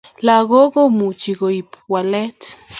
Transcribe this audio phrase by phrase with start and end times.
[0.25, 2.39] Lakok kumuchi kuip walet